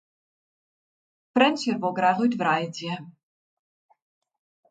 Frjentsjer 1.33 1.77
wol 1.81 1.93
graach 1.99 2.23
útwreidzje. 2.25 2.93